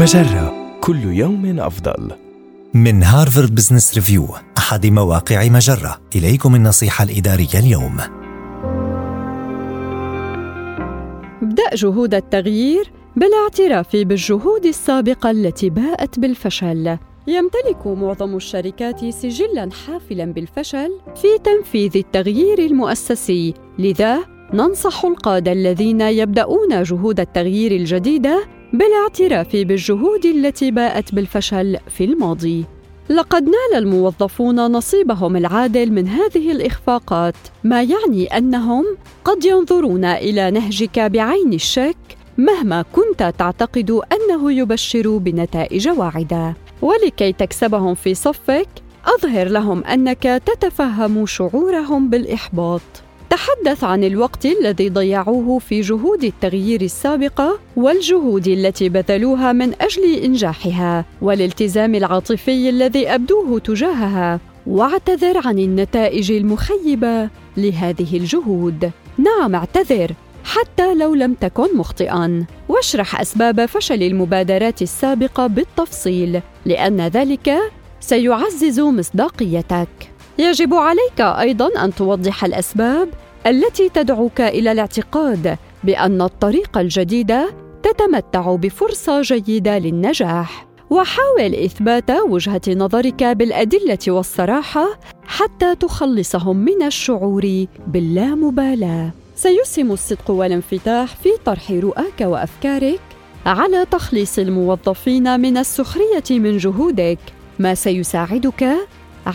مجرة 0.00 0.78
كل 0.80 1.04
يوم 1.04 1.60
أفضل. 1.60 2.10
من 2.74 3.02
هارفارد 3.02 3.54
بزنس 3.54 3.94
ريفيو 3.94 4.28
أحد 4.58 4.86
مواقع 4.86 5.48
مجرة 5.48 6.00
إليكم 6.16 6.54
النصيحة 6.54 7.04
الإدارية 7.04 7.58
اليوم 7.58 7.96
ابدأ 11.42 11.74
جهود 11.74 12.14
التغيير 12.14 12.92
بالاعتراف 13.16 13.96
بالجهود 13.96 14.66
السابقة 14.66 15.30
التي 15.30 15.70
باءت 15.70 16.18
بالفشل. 16.18 16.98
يمتلك 17.26 17.86
معظم 17.86 18.36
الشركات 18.36 19.04
سجلاً 19.08 19.68
حافلاً 19.86 20.24
بالفشل 20.24 20.90
في 21.16 21.28
تنفيذ 21.44 21.96
التغيير 21.96 22.58
المؤسسي، 22.58 23.54
لذا 23.78 24.18
ننصح 24.54 25.04
القادة 25.04 25.52
الذين 25.52 26.00
يبدأون 26.00 26.82
جهود 26.82 27.20
التغيير 27.20 27.72
الجديدة 27.72 28.59
بالاعتراف 28.72 29.56
بالجهود 29.56 30.26
التي 30.26 30.70
باءت 30.70 31.14
بالفشل 31.14 31.76
في 31.88 32.04
الماضي. 32.04 32.64
لقد 33.08 33.42
نال 33.44 33.78
الموظفون 33.78 34.60
نصيبهم 34.60 35.36
العادل 35.36 35.92
من 35.92 36.08
هذه 36.08 36.52
الإخفاقات، 36.52 37.34
ما 37.64 37.82
يعني 37.82 38.26
أنهم 38.38 38.84
قد 39.24 39.44
ينظرون 39.44 40.04
إلى 40.04 40.50
نهجك 40.50 40.98
بعين 40.98 41.52
الشك 41.52 41.96
مهما 42.38 42.84
كنت 42.92 43.32
تعتقد 43.38 43.90
أنه 43.90 44.52
يبشر 44.52 45.16
بنتائج 45.16 45.88
واعدة. 45.88 46.54
ولكي 46.82 47.32
تكسبهم 47.32 47.94
في 47.94 48.14
صفك، 48.14 48.68
أظهر 49.06 49.48
لهم 49.48 49.84
أنك 49.84 50.22
تتفهم 50.22 51.26
شعورهم 51.26 52.10
بالإحباط. 52.10 52.80
تحدث 53.30 53.84
عن 53.84 54.04
الوقت 54.04 54.46
الذي 54.46 54.88
ضيعوه 54.88 55.58
في 55.58 55.80
جهود 55.80 56.24
التغيير 56.24 56.80
السابقه 56.80 57.58
والجهود 57.76 58.48
التي 58.48 58.88
بذلوها 58.88 59.52
من 59.52 59.74
أجل 59.80 60.14
إنجاحها 60.14 61.04
والالتزام 61.22 61.94
العاطفي 61.94 62.70
الذي 62.70 63.08
أبدوه 63.08 63.58
تجاهها. 63.58 64.40
واعتذر 64.66 65.46
عن 65.46 65.58
النتائج 65.58 66.32
المخيبة 66.32 67.28
لهذه 67.56 68.16
الجهود. 68.16 68.90
نعم 69.18 69.54
اعتذر 69.54 70.14
حتى 70.44 70.94
لو 70.94 71.14
لم 71.14 71.34
تكن 71.34 71.76
مخطئا. 71.76 72.46
واشرح 72.68 73.20
أسباب 73.20 73.66
فشل 73.66 74.02
المبادرات 74.02 74.82
السابقة 74.82 75.46
بالتفصيل 75.46 76.40
لأن 76.66 77.00
ذلك 77.00 77.58
سيعزز 78.00 78.80
مصداقيتك. 78.80 80.09
يجب 80.40 80.74
عليك 80.74 81.20
أيضا 81.20 81.84
أن 81.84 81.94
توضح 81.94 82.44
الأسباب 82.44 83.08
التي 83.46 83.88
تدعوك 83.88 84.40
إلى 84.40 84.72
الاعتقاد 84.72 85.56
بأن 85.84 86.22
الطريقة 86.22 86.80
الجديده 86.80 87.54
تتمتع 87.82 88.54
بفرصة 88.54 89.20
جيدة 89.20 89.78
للنجاح. 89.78 90.66
وحاول 90.90 91.54
إثبات 91.54 92.10
وجهة 92.10 92.60
نظرك 92.68 93.24
بالأدلة 93.24 93.98
والصراحة 94.08 94.98
حتى 95.26 95.74
تخلصهم 95.74 96.56
من 96.56 96.82
الشعور 96.82 97.66
باللامبالاة. 97.86 99.10
سيسهم 99.36 99.92
الصدق 99.92 100.30
والانفتاح 100.30 101.16
في 101.16 101.28
طرح 101.44 101.70
رؤاك 101.70 102.20
وأفكارك 102.20 103.00
على 103.46 103.86
تخليص 103.90 104.38
الموظفين 104.38 105.40
من 105.40 105.56
السخرية 105.56 106.24
من 106.30 106.58
جهودك 106.58 107.18
ما 107.58 107.74
سيساعدك 107.74 108.76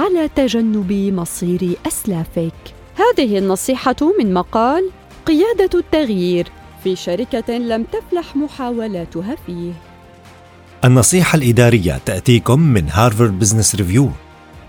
على 0.00 0.28
تجنب 0.36 0.92
مصير 0.92 1.76
أسلافك. 1.86 2.54
هذه 2.94 3.38
النصيحة 3.38 3.96
من 4.18 4.34
مقال 4.34 4.90
قيادة 5.26 5.78
التغيير 5.78 6.48
في 6.84 6.96
شركة 6.96 7.58
لم 7.58 7.84
تفلح 7.84 8.36
محاولاتها 8.36 9.36
فيه. 9.46 9.72
النصيحة 10.84 11.36
الإدارية 11.36 12.00
تأتيكم 12.06 12.60
من 12.60 12.88
هارفارد 12.90 13.38
بزنس 13.38 13.74
ريفيو 13.74 14.10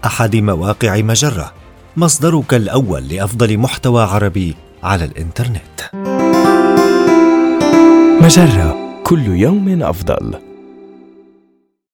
أحد 0.05 0.35
مواقع 0.35 1.01
مجرة 1.01 1.53
مصدرك 1.97 2.53
الأول 2.53 3.07
لأفضل 3.07 3.57
محتوى 3.57 4.03
عربي 4.03 4.55
على 4.83 5.05
الإنترنت. 5.05 5.79
مجرة 8.23 9.01
كل 9.03 9.27
يوم 9.27 9.83
أفضل. 9.83 10.52